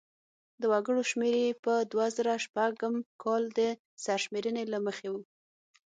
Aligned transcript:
د 0.61 0.63
وګړو 0.71 1.01
شمېر 1.11 1.35
یې 1.43 1.51
په 1.63 1.73
دوه 1.91 2.05
زره 2.17 2.33
شپږم 2.45 2.95
کال 3.23 3.43
د 3.57 3.59
سرشمېرنې 4.03 4.63
له 4.73 4.79
مخې 4.85 5.07
و. 5.13 5.15